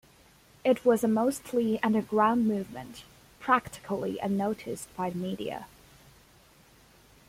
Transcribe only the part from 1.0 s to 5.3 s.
a mostly underground movement, practically unnoticed by the